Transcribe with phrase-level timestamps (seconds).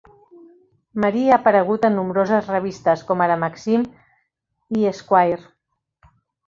[1.03, 3.87] Marie ha aparegut en nombroses revistes, com ara Maxim
[4.81, 6.13] i Esquire.